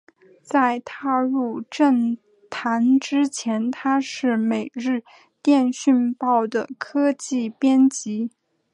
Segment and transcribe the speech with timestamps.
[0.41, 2.17] 在踏入政
[2.49, 5.03] 坛之前他是每日
[5.43, 8.31] 电讯报的科技编辑。